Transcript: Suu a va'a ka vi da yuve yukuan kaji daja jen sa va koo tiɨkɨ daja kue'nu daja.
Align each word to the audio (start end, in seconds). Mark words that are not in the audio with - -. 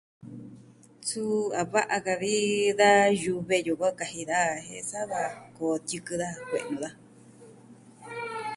Suu 1.07 1.35
a 1.61 1.63
va'a 1.71 1.97
ka 2.05 2.13
vi 2.21 2.35
da 2.79 2.89
yuve 3.23 3.55
yukuan 3.67 3.95
kaji 3.99 4.21
daja 4.29 4.63
jen 4.67 4.83
sa 4.91 4.99
va 5.11 5.21
koo 5.55 5.75
tiɨkɨ 5.87 6.13
daja 6.21 6.41
kue'nu 6.49 6.75
daja. 6.83 6.97